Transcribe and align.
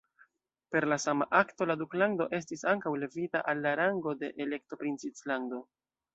Per 0.75 0.79
la 0.93 0.95
sama 1.03 1.27
akto 1.39 1.67
la 1.71 1.75
duklando 1.81 2.27
estis 2.39 2.65
ankaŭ 2.73 2.95
levita 3.03 3.43
al 3.53 3.63
la 3.67 3.75
rango 3.83 4.15
de 4.25 4.33
elektoprinclando. 4.47 5.63